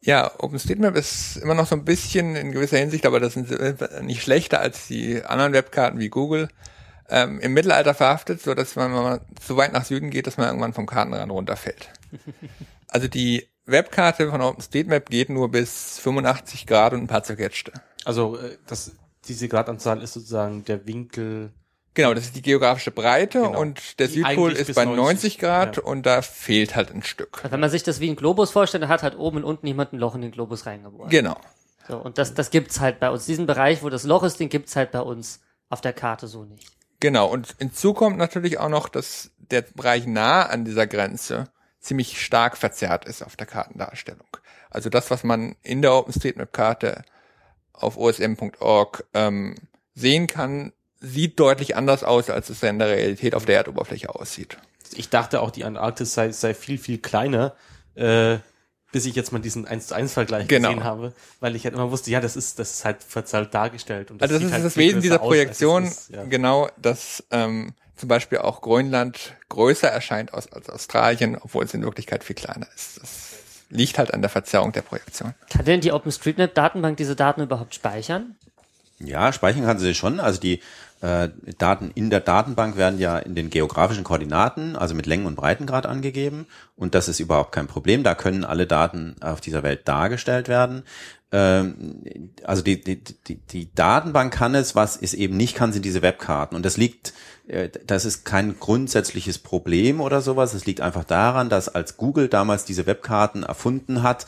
[0.01, 3.49] Ja, OpenStreetMap ist immer noch so ein bisschen in gewisser Hinsicht, aber das sind
[4.01, 6.49] nicht schlechter als die anderen Webkarten wie Google,
[7.09, 10.37] ähm, im Mittelalter verhaftet, so dass man, wenn man so weit nach Süden geht, dass
[10.37, 11.89] man irgendwann vom Kartenrand runterfällt.
[12.89, 17.71] Also die Webkarte von OpenStreetMap geht nur bis 85 Grad und ein paar zerquetschte.
[18.05, 18.91] Also äh, das,
[19.25, 21.51] diese Gradanzahl ist sozusagen der Winkel.
[21.95, 23.59] Genau, das ist die geografische Breite genau.
[23.59, 25.83] und der die Südpol ist bei 90 Grad ja.
[25.83, 27.37] und da fehlt halt ein Stück.
[27.43, 29.67] Also wenn man sich das wie ein Globus vorstellt, dann hat halt oben und unten
[29.67, 31.11] jemand ein Loch in den Globus reingebohrt.
[31.11, 31.37] Genau.
[31.87, 33.25] So, und das, das gibt's halt bei uns.
[33.25, 36.45] Diesen Bereich, wo das Loch ist, den gibt's halt bei uns auf der Karte so
[36.45, 36.71] nicht.
[36.99, 42.23] Genau, und hinzu kommt natürlich auch noch, dass der Bereich nah an dieser Grenze ziemlich
[42.23, 44.27] stark verzerrt ist auf der Kartendarstellung.
[44.69, 47.03] Also das, was man in der OpenStreetMap-Karte
[47.73, 49.55] auf osm.org ähm,
[49.93, 50.71] sehen kann,
[51.03, 54.57] sieht deutlich anders aus, als es in der Realität auf der Erdoberfläche aussieht.
[54.95, 57.53] Ich dachte auch, die Antarktis sei, sei viel, viel kleiner,
[57.95, 58.37] äh,
[58.93, 60.69] bis ich jetzt mal diesen 1 zu 1 Vergleich genau.
[60.69, 64.11] gesehen habe, weil ich halt immer wusste, ja, das ist, das ist halt verzerrt dargestellt.
[64.11, 66.23] Und das also das ist halt das Wesen dieser Projektion, ist, ja.
[66.23, 71.83] genau, dass ähm, zum Beispiel auch Grönland größer erscheint als, als Australien, obwohl es in
[71.83, 73.01] Wirklichkeit viel kleiner ist.
[73.01, 73.33] Das
[73.69, 75.33] liegt halt an der Verzerrung der Projektion.
[75.49, 78.35] Kann denn die OpenStreetMap-Datenbank diese Daten überhaupt speichern?
[78.99, 80.19] Ja, speichern kann sie schon.
[80.19, 80.61] Also die
[81.03, 85.35] äh, Daten in der Datenbank werden ja in den geografischen Koordinaten, also mit Längen und
[85.35, 86.47] Breitengrad angegeben.
[86.77, 88.03] Und das ist überhaupt kein Problem.
[88.03, 90.83] Da können alle Daten auf dieser Welt dargestellt werden.
[91.33, 95.83] Ähm, also die, die, die, die Datenbank kann es, was es eben nicht kann, sind
[95.83, 96.55] diese Webkarten.
[96.55, 97.13] Und das liegt
[97.47, 100.53] äh, das ist kein grundsätzliches Problem oder sowas.
[100.53, 104.25] Es liegt einfach daran, dass als Google damals diese Webkarten erfunden hat,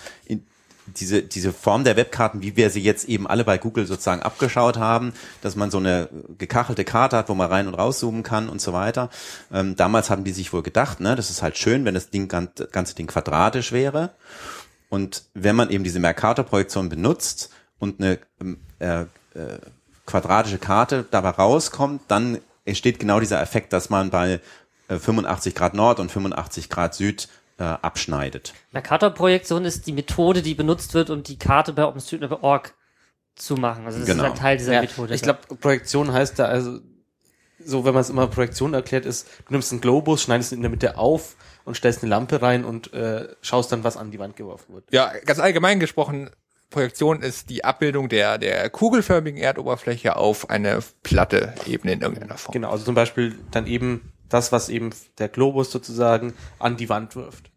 [0.87, 4.77] diese, diese Form der Webkarten, wie wir sie jetzt eben alle bei Google sozusagen abgeschaut
[4.77, 8.61] haben, dass man so eine gekachelte Karte hat, wo man rein und rauszoomen kann und
[8.61, 9.09] so weiter.
[9.51, 12.27] Ähm, damals haben die sich wohl gedacht, ne, das ist halt schön, wenn das Ding,
[12.27, 14.11] ganze Ding quadratisch wäre.
[14.89, 19.05] Und wenn man eben diese Mercator-Projektion benutzt und eine ähm, äh, äh,
[20.05, 24.39] quadratische Karte dabei rauskommt, dann entsteht genau dieser Effekt, dass man bei
[24.87, 28.53] 85 äh, Grad Nord und 85 Grad Süd äh, abschneidet.
[28.71, 32.73] Mercator-Projektion ist die Methode, die benutzt wird, um die Karte bei OpenStreetMap.org
[33.35, 33.85] zu machen.
[33.85, 34.25] Also das genau.
[34.25, 35.13] ist ein Teil dieser ja, Methode.
[35.13, 36.79] Ich glaube, Projektion heißt da also,
[37.59, 40.61] so wenn man es immer Projektion erklärt, ist, du nimmst einen Globus, schneidest ihn in
[40.61, 44.19] der Mitte auf und stellst eine Lampe rein und äh, schaust dann, was an die
[44.19, 44.85] Wand geworfen wird.
[44.91, 46.29] Ja, ganz allgemein gesprochen,
[46.69, 52.53] Projektion ist die Abbildung der, der kugelförmigen Erdoberfläche auf eine platte Ebene in irgendeiner Form.
[52.53, 57.15] Genau, also zum Beispiel dann eben das, was eben der Globus sozusagen an die Wand
[57.15, 57.51] wirft.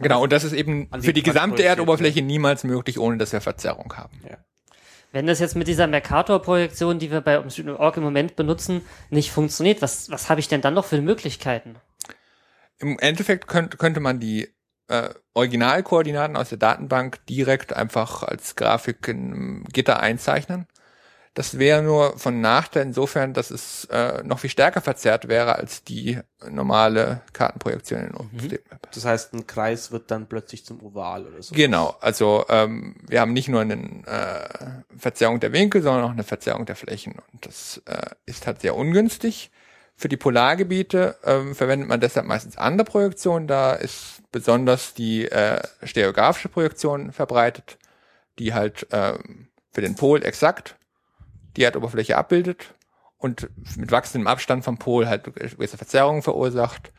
[0.00, 3.94] Genau, und das ist eben für die, gesamte Erdoberfläche niemals möglich, ohne dass wir Verzerrung
[3.96, 4.20] haben.
[4.28, 4.38] Ja.
[5.12, 9.82] Wenn das jetzt mit dieser Mercator-Projektion, die wir bei OpenStreetMap.org im Moment benutzen, nicht funktioniert,
[9.82, 11.76] was, was habe ich denn dann noch für Möglichkeiten?
[12.78, 14.48] Im Endeffekt könnte, könnte man die
[14.86, 20.66] äh, Originalkoordinaten aus der Datenbank direkt einfach als Grafik in Gitter einzeichnen.
[21.34, 25.84] Das wäre nur von Nachteil insofern, dass es äh, noch viel stärker verzerrt wäre als
[25.84, 28.82] die normale Kartenprojektion in OpenStreetMap.
[28.82, 28.88] Mhm.
[28.92, 31.54] Das heißt, ein Kreis wird dann plötzlich zum Oval oder so.
[31.54, 33.74] Genau, also ähm, wir haben nicht nur eine
[34.06, 37.14] äh, Verzerrung der Winkel, sondern auch eine Verzerrung der Flächen.
[37.32, 39.52] Und das äh, ist halt sehr ungünstig.
[39.94, 43.46] Für die Polargebiete ähm, verwendet man deshalb meistens andere Projektionen.
[43.46, 47.78] Da ist besonders die äh, stereografische Projektion verbreitet,
[48.40, 50.76] die halt ähm, für den Pol exakt
[51.56, 52.74] die Erdoberfläche abbildet
[53.18, 56.92] und mit wachsendem Abstand vom Pol halt gewisse Verzerrungen verursacht,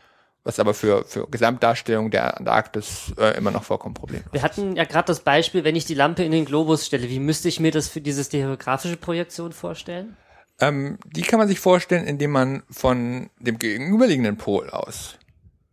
[0.43, 4.85] was aber für, für Gesamtdarstellung der Antarktis äh, immer noch vollkommen problemlos Wir hatten ja
[4.85, 7.71] gerade das Beispiel, wenn ich die Lampe in den Globus stelle, wie müsste ich mir
[7.71, 10.17] das für diese stereografische Projektion vorstellen?
[10.59, 15.17] Ähm, die kann man sich vorstellen, indem man von dem gegenüberliegenden Pol aus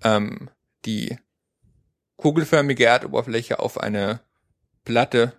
[0.02, 0.50] ähm,
[0.84, 1.18] die
[2.16, 4.20] kugelförmige Erdoberfläche auf eine
[4.84, 5.34] Platte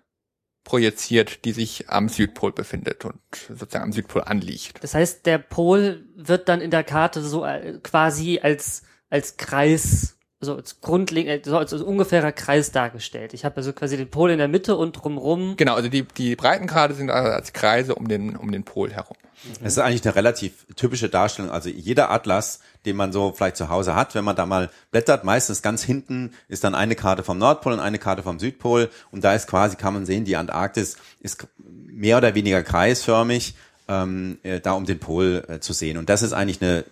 [0.64, 4.82] projiziert, die sich am Südpol befindet und sozusagen am Südpol anliegt.
[4.82, 10.18] Das heißt, der Pol wird dann in der Karte so äh, quasi als, als Kreis,
[10.40, 13.34] so als grundlegend, so als, als ungefährer Kreis dargestellt.
[13.34, 15.54] Ich habe also quasi den Pol in der Mitte und drumrum.
[15.56, 19.16] Genau, also die, die Breitengrade sind also als Kreise um den, um den Pol herum.
[19.62, 21.50] Es ist eigentlich eine relativ typische Darstellung.
[21.50, 25.24] Also jeder Atlas, den man so vielleicht zu Hause hat, wenn man da mal blättert,
[25.24, 28.90] meistens ganz hinten ist dann eine Karte vom Nordpol und eine Karte vom Südpol.
[29.10, 33.54] Und da ist quasi, kann man sehen, die Antarktis ist mehr oder weniger kreisförmig,
[33.88, 35.96] ähm, äh, da um den Pol äh, zu sehen.
[35.96, 36.84] Und das ist eigentlich eine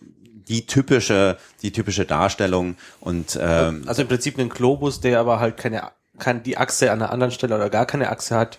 [0.48, 2.76] die typische, die typische Darstellung.
[3.00, 5.82] Und ähm, Also im Prinzip ein Globus, der aber halt keine,
[6.18, 8.58] kann die Achse an einer anderen Stelle oder gar keine Achse hat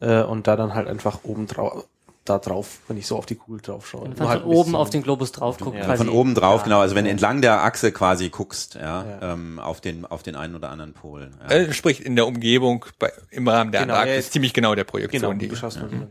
[0.00, 1.84] äh, und da dann halt einfach oben drauf,
[2.26, 4.02] da drauf, wenn ich so auf die Kugel drauf schaue.
[4.02, 5.78] Wenn Nur man halt von oben auf den Globus drauf guckt.
[5.78, 6.64] Ja, von oben drauf, Ja.
[6.64, 6.80] genau.
[6.80, 9.32] Also wenn du entlang der Achse quasi guckst, ja, Ja.
[9.32, 11.30] Ähm, auf den auf den einen oder anderen Pol.
[11.48, 11.56] Ja.
[11.56, 14.84] Äh, sprich in der Umgebung bei, im Rahmen der Genau, Antarktis ja, ziemlich genau der
[14.84, 15.38] Projektion.
[15.38, 16.06] Genau, die,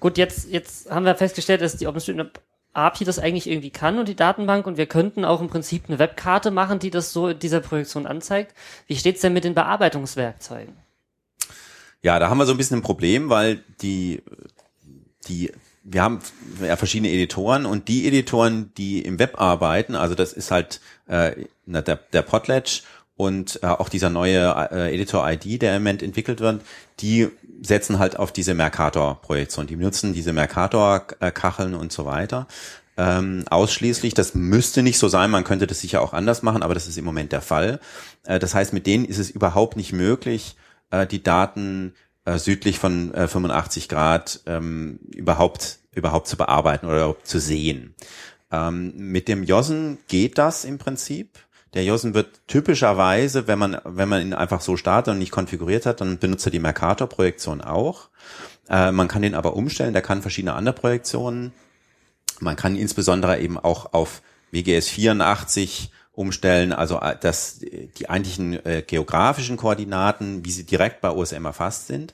[0.00, 2.40] Gut, jetzt, jetzt haben wir festgestellt, dass die OpenStreetMap
[2.74, 5.98] API das eigentlich irgendwie kann und die Datenbank und wir könnten auch im Prinzip eine
[5.98, 8.54] Webkarte machen, die das so in dieser Projektion anzeigt.
[8.86, 10.74] Wie steht's denn mit den Bearbeitungswerkzeugen?
[12.02, 14.22] Ja, da haben wir so ein bisschen ein Problem, weil die,
[15.28, 15.52] die,
[15.84, 16.20] wir haben
[16.60, 21.44] ja verschiedene Editoren und die Editoren, die im Web arbeiten, also das ist halt äh,
[21.66, 22.82] der, der Potlatch
[23.22, 26.62] und äh, auch dieser neue äh, Editor ID, der im Moment entwickelt wird,
[26.98, 27.28] die
[27.62, 29.68] setzen halt auf diese Mercator-Projektion.
[29.68, 32.48] Die benutzen diese Mercator-Kacheln und so weiter.
[32.96, 34.14] Ähm, ausschließlich.
[34.14, 36.98] Das müsste nicht so sein, man könnte das sicher auch anders machen, aber das ist
[36.98, 37.78] im Moment der Fall.
[38.24, 40.56] Äh, das heißt, mit denen ist es überhaupt nicht möglich,
[40.90, 47.14] äh, die Daten äh, südlich von äh, 85 Grad ähm, überhaupt überhaupt zu bearbeiten oder
[47.22, 47.94] zu sehen.
[48.50, 51.38] Ähm, mit dem Jossen geht das im Prinzip.
[51.74, 55.86] Der Jossen wird typischerweise, wenn man wenn man ihn einfach so startet und nicht konfiguriert
[55.86, 58.10] hat, dann benutzt er die Mercator-Projektion auch.
[58.68, 59.94] Äh, man kann den aber umstellen.
[59.94, 61.52] Der kann verschiedene andere Projektionen.
[62.40, 68.82] Man kann insbesondere eben auch auf WGS 84 umstellen, also äh, dass die eigentlichen äh,
[68.86, 72.12] geografischen Koordinaten, wie sie direkt bei OSM erfasst sind.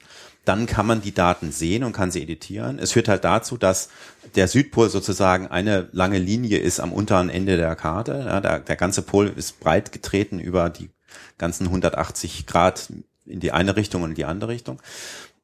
[0.48, 2.78] Dann kann man die Daten sehen und kann sie editieren.
[2.78, 3.90] Es führt halt dazu, dass
[4.34, 8.24] der Südpol sozusagen eine lange Linie ist am unteren Ende der Karte.
[8.26, 10.88] Ja, der, der ganze Pol ist breit getreten über die
[11.36, 12.90] ganzen 180 Grad
[13.26, 14.80] in die eine Richtung und in die andere Richtung.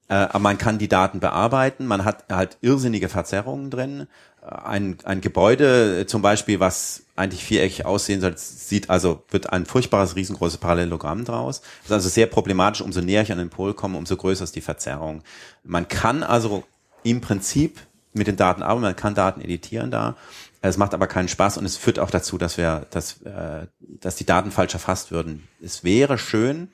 [0.09, 4.07] Äh, man kann die Daten bearbeiten, man hat halt irrsinnige Verzerrungen drin.
[4.43, 9.53] Äh, Ein, ein Gebäude äh, zum Beispiel, was eigentlich viereckig aussehen soll, sieht also, wird
[9.53, 11.61] ein furchtbares, riesengroßes Parallelogramm draus.
[11.61, 14.57] Das ist also sehr problematisch, umso näher ich an den Pol komme, umso größer ist
[14.57, 15.23] die Verzerrung.
[15.63, 16.65] Man kann also
[17.03, 17.81] im Prinzip
[18.13, 20.17] mit den Daten arbeiten, man kann Daten editieren da.
[20.61, 24.17] Es macht aber keinen Spaß und es führt auch dazu, dass wir, dass, äh, dass
[24.17, 25.47] die Daten falsch erfasst würden.
[25.63, 26.69] Es wäre schön,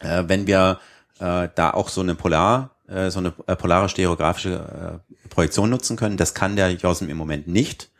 [0.00, 0.80] äh, wenn wir
[1.20, 5.96] äh, da auch so eine Polar, äh, so eine äh, polare stereografische äh, Projektion nutzen
[5.96, 6.16] können.
[6.16, 7.90] Das kann der JOSM im Moment nicht.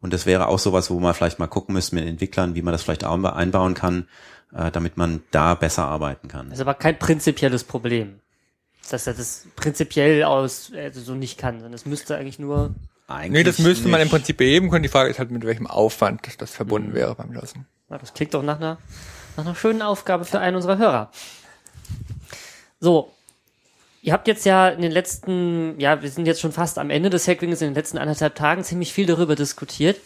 [0.00, 2.62] Und das wäre auch sowas, wo man vielleicht mal gucken müsste mit den Entwicklern, wie
[2.62, 4.08] man das vielleicht auch einbauen kann,
[4.54, 6.48] äh, damit man da besser arbeiten kann.
[6.48, 8.20] Das ist aber kein prinzipielles Problem.
[8.88, 12.74] Dass er das prinzipiell aus also so nicht kann, sondern es müsste eigentlich nur.
[13.06, 14.12] Eigentlich nee, das müsste man im nicht.
[14.12, 14.82] Prinzip beheben können.
[14.82, 17.32] Die Frage ist halt, mit welchem Aufwand das verbunden wäre beim.
[17.88, 18.78] Na, das klingt doch nach einer,
[19.36, 21.10] nach einer schönen Aufgabe für einen unserer Hörer.
[22.80, 23.12] So.
[24.02, 27.10] Ihr habt jetzt ja in den letzten, ja, wir sind jetzt schon fast am Ende
[27.10, 30.00] des Hackwings, in den letzten anderthalb Tagen ziemlich viel darüber diskutiert.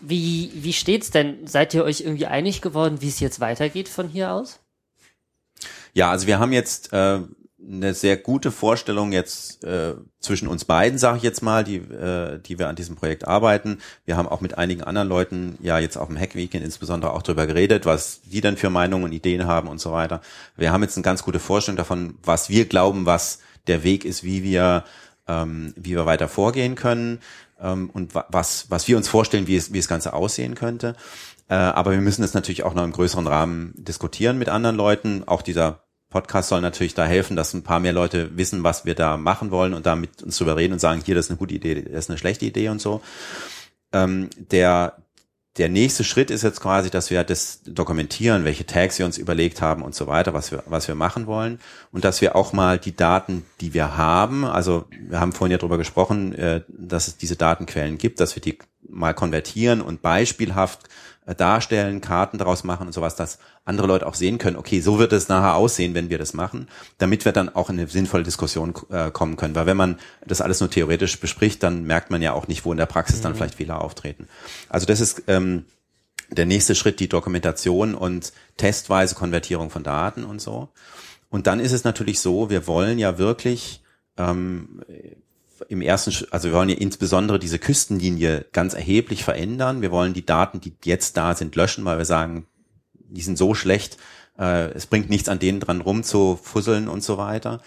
[0.00, 1.44] Wie, wie steht's denn?
[1.46, 4.60] Seid ihr euch irgendwie einig geworden, wie es jetzt weitergeht von hier aus?
[5.92, 7.20] Ja, also wir haben jetzt äh,
[7.68, 12.38] eine sehr gute Vorstellung jetzt äh, zwischen uns beiden, sage ich jetzt mal, die, äh,
[12.38, 13.78] die wir an diesem Projekt arbeiten.
[14.04, 17.46] Wir haben auch mit einigen anderen Leuten ja jetzt auf dem Hack-Weekend insbesondere auch darüber
[17.46, 20.20] geredet, was die dann für Meinungen und Ideen haben und so weiter.
[20.56, 24.22] Wir haben jetzt eine ganz gute Vorstellung davon, was wir glauben, was der Weg ist,
[24.22, 24.84] wie wir,
[25.26, 27.20] ähm, wie wir weiter vorgehen können
[27.60, 30.94] ähm, und wa was, was wir uns vorstellen, wie es, wie das Ganze aussehen könnte.
[31.48, 35.24] Äh, aber wir müssen es natürlich auch noch im größeren Rahmen diskutieren mit anderen Leuten.
[35.26, 38.94] Auch dieser Podcast soll natürlich da helfen, dass ein paar mehr Leute wissen, was wir
[38.94, 41.38] da machen wollen und da mit uns drüber reden und sagen, hier, das ist eine
[41.38, 43.02] gute Idee, das ist eine schlechte Idee und so.
[43.92, 44.98] Ähm, der,
[45.58, 49.60] der nächste Schritt ist jetzt quasi, dass wir das dokumentieren, welche Tags wir uns überlegt
[49.60, 51.58] haben und so weiter, was wir, was wir machen wollen.
[51.92, 55.58] Und dass wir auch mal die Daten, die wir haben, also wir haben vorhin ja
[55.58, 60.88] drüber gesprochen, äh, dass es diese Datenquellen gibt, dass wir die mal konvertieren und beispielhaft
[61.34, 65.12] darstellen, Karten daraus machen und sowas, dass andere Leute auch sehen können, okay, so wird
[65.12, 68.74] es nachher aussehen, wenn wir das machen, damit wir dann auch in eine sinnvolle Diskussion
[68.90, 69.56] äh, kommen können.
[69.56, 72.72] Weil wenn man das alles nur theoretisch bespricht, dann merkt man ja auch nicht, wo
[72.72, 74.28] in der Praxis dann vielleicht Fehler auftreten.
[74.68, 75.64] Also das ist ähm,
[76.30, 80.68] der nächste Schritt, die Dokumentation und testweise Konvertierung von Daten und so.
[81.28, 83.82] Und dann ist es natürlich so, wir wollen ja wirklich
[84.16, 84.80] ähm,
[85.68, 89.82] im ersten, also wir wollen ja insbesondere diese Küstenlinie ganz erheblich verändern.
[89.82, 92.46] Wir wollen die Daten, die jetzt da sind, löschen, weil wir sagen,
[92.94, 93.96] die sind so schlecht,
[94.38, 97.60] äh, es bringt nichts an denen dran rum zu fusseln und so weiter.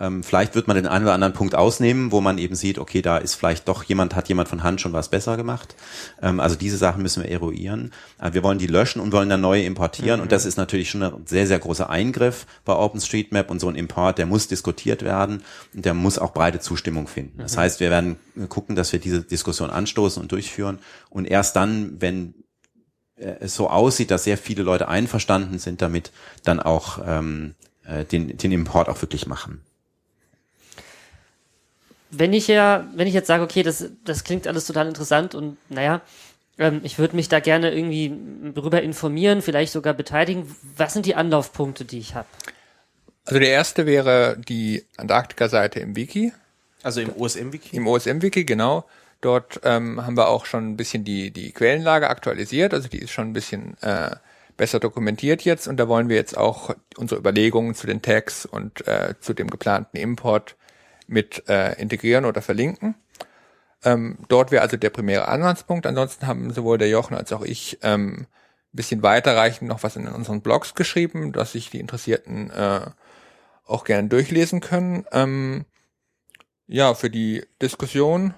[0.00, 3.00] Ähm, vielleicht wird man den einen oder anderen Punkt ausnehmen, wo man eben sieht, okay,
[3.00, 5.76] da ist vielleicht doch jemand, hat jemand von Hand schon was besser gemacht.
[6.20, 7.92] Ähm, also diese Sachen müssen wir eruieren.
[8.20, 10.20] Äh, wir wollen die löschen und wollen dann neue importieren.
[10.20, 13.76] Und das ist natürlich schon ein sehr, sehr großer Eingriff bei OpenStreetMap und so ein
[13.76, 17.38] Import, der muss diskutiert werden und der muss auch breite Zustimmung finden.
[17.38, 18.16] Das heißt, wir werden
[18.48, 20.78] gucken, dass wir diese Diskussion anstoßen und durchführen.
[21.08, 22.34] Und erst dann, wenn
[23.16, 26.10] es so aussieht, dass sehr viele Leute einverstanden sind damit,
[26.42, 27.54] dann auch ähm,
[27.86, 29.60] äh, den, den Import auch wirklich machen.
[32.18, 35.56] wenn ich ja, wenn ich jetzt sage, okay, das, das klingt alles total interessant und
[35.68, 36.00] naja,
[36.58, 38.12] ähm, ich würde mich da gerne irgendwie
[38.54, 40.54] darüber informieren, vielleicht sogar beteiligen.
[40.76, 42.28] Was sind die Anlaufpunkte, die ich habe?
[43.24, 46.32] Also der erste wäre die Antarktika-Seite im Wiki,
[46.82, 47.76] Also im OSM-Wiki.
[47.76, 48.84] im OSM-Wiki, genau.
[49.24, 53.10] Dort ähm, haben wir auch schon ein bisschen die, die Quellenlage aktualisiert, also die ist
[53.10, 54.16] schon ein bisschen äh,
[54.58, 58.86] besser dokumentiert jetzt und da wollen wir jetzt auch unsere Überlegungen zu den Tags und
[58.86, 60.56] äh, zu dem geplanten Import
[61.06, 62.96] mit äh, integrieren oder verlinken.
[63.82, 65.86] Ähm, dort wäre also der primäre Ansatzpunkt.
[65.86, 68.26] Ansonsten haben sowohl der Jochen als auch ich ähm, ein
[68.72, 72.90] bisschen weiterreichend noch was in unseren Blogs geschrieben, dass sich die Interessierten äh,
[73.64, 75.06] auch gerne durchlesen können.
[75.12, 75.64] Ähm,
[76.66, 78.34] ja, für die Diskussion,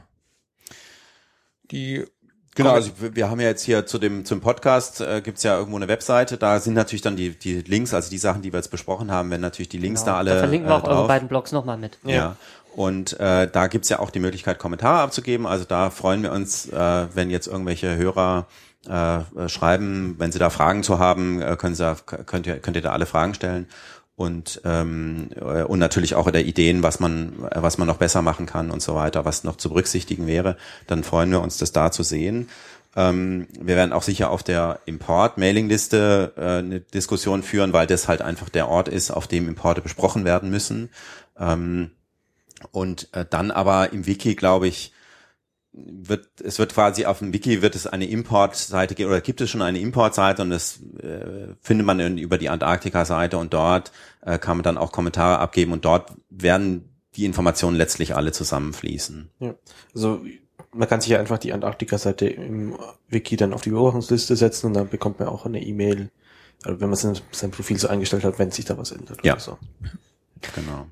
[1.70, 2.05] die
[2.55, 5.76] Genau, also wir haben ja jetzt hier zu dem zum Podcast äh, gibt's ja irgendwo
[5.76, 8.70] eine Webseite, da sind natürlich dann die die Links, also die Sachen, die wir jetzt
[8.70, 11.09] besprochen haben, wenn natürlich die Links da alle da verlinken wir äh, auch eure drauf.
[11.09, 11.98] beiden Blogs nochmal mit.
[12.05, 12.37] Ja.
[12.74, 15.46] Und äh, da gibt's ja auch die Möglichkeit, Kommentare abzugeben.
[15.46, 18.46] Also da freuen wir uns, äh, wenn jetzt irgendwelche Hörer
[18.88, 22.59] äh, äh, schreiben, wenn sie da Fragen zu haben, äh, können sie, da- könnt ihr,
[22.59, 23.66] könnt ihr da alle Fragen stellen.
[24.16, 28.22] Und, ähm, äh, und natürlich auch der Ideen, was man, äh, was man noch besser
[28.22, 30.57] machen kann und so weiter, was noch zu berücksichtigen wäre.
[30.87, 32.48] Dann freuen wir uns, das da zu sehen.
[32.96, 38.22] Ähm, wir werden auch sicher auf der Import-Mailing-Liste äh, eine Diskussion führen, weil das halt
[38.22, 40.88] einfach der Ort ist, auf dem Importe besprochen werden müssen.
[41.38, 41.90] Ähm,
[42.72, 44.92] und äh, dann aber im Wiki, glaube ich,
[45.77, 49.51] wird es wird quasi auf dem Wiki wird es eine Importseite geben oder gibt es
[49.51, 54.39] schon eine Importseite und das äh, findet man in, über die Antarktika-Seite und dort äh,
[54.39, 59.31] kann man dann auch Kommentare abgeben und dort werden die Informationen letztlich alle zusammenfließen.
[59.41, 59.55] Ja.
[59.95, 60.25] Also
[60.73, 62.77] man kann sich ja einfach die Antarktika-Seite im
[63.09, 66.11] Wiki dann auf die Beobachtungsliste setzen und dann bekommt man auch eine E-Mail,
[66.65, 69.25] also wenn man sein, sein Profil so eingestellt hat, wenn sich da was ändert.
[69.25, 69.35] Ja.
[69.35, 69.59] Oder so.
[70.55, 70.87] Genau.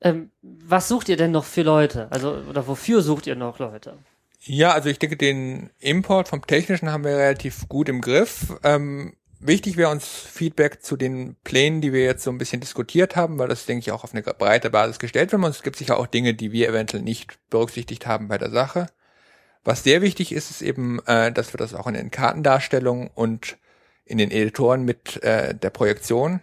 [0.00, 2.10] Ähm, was sucht ihr denn noch für Leute?
[2.10, 3.98] Also, oder wofür sucht ihr noch Leute?
[4.48, 8.54] Ja, also ich denke, den Import vom Technischen haben wir relativ gut im Griff.
[8.62, 13.16] Ähm, wichtig wäre uns Feedback zu den Plänen, die wir jetzt so ein bisschen diskutiert
[13.16, 15.42] haben, weil das, denke ich, auch auf eine breite Basis gestellt wird.
[15.42, 18.86] Und es gibt sicher auch Dinge, die wir eventuell nicht berücksichtigt haben bei der Sache.
[19.64, 23.58] Was sehr wichtig ist, ist eben, äh, dass wir das auch in den Kartendarstellungen und
[24.04, 26.40] in den Editoren mit äh, der Projektion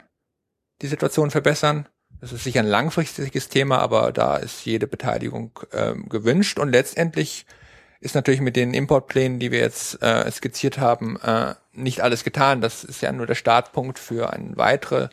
[0.82, 1.88] die Situation verbessern.
[2.20, 6.60] Das ist sicher ein langfristiges Thema, aber da ist jede Beteiligung ähm, gewünscht.
[6.60, 7.46] Und letztendlich
[8.04, 12.62] ist natürlich mit den Importplänen, die wir jetzt äh, skizziert haben, äh, nicht alles getan.
[12.62, 15.08] Das ist ja nur der Startpunkt für ein weitere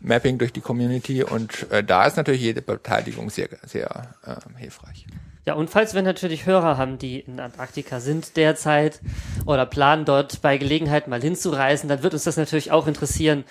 [0.00, 5.06] Mapping durch die Community und äh, da ist natürlich jede Beteiligung sehr, sehr äh, hilfreich.
[5.44, 9.00] Ja, und falls wir natürlich Hörer haben, die in Antarktika sind derzeit
[9.46, 13.44] oder planen, dort bei Gelegenheit mal hinzureisen, dann wird uns das natürlich auch interessieren,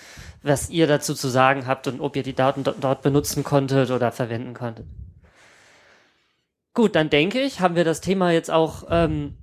[0.44, 3.90] was ihr dazu zu sagen habt und ob ihr die Daten do dort benutzen konntet
[3.90, 4.86] oder verwenden konntet.
[6.78, 9.36] Gut, dann denke ich, haben wir das Thema jetzt auch ähm,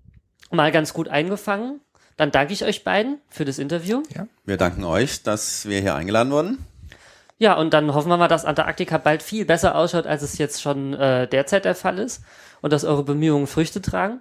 [0.52, 1.80] mal ganz gut eingefangen.
[2.16, 4.04] Dann danke ich euch beiden für das Interview.
[4.44, 6.64] Wir danken euch, dass wir hier eingeladen wurden.
[7.38, 10.62] Ja, und dann hoffen wir mal, dass Antarktika bald viel besser ausschaut, als es jetzt
[10.62, 12.22] schon äh, derzeit der Fall ist.
[12.60, 14.20] Und dass eure Bemühungen Früchte tragen.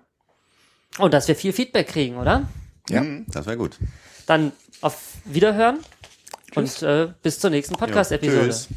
[0.97, 2.47] Und dass wir viel Feedback kriegen, oder?
[2.89, 3.01] Ja.
[3.01, 3.77] Mhm, Das wäre gut.
[4.25, 5.77] Dann auf Wiederhören
[6.55, 8.45] und äh, bis zur nächsten Podcast-Episode.
[8.45, 8.69] Tschüss.